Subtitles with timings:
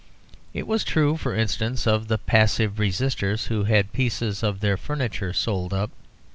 [0.51, 5.31] It was true, for instance, of the Passive Resisters, who had pieces of their furniture
[5.31, 5.91] sold up.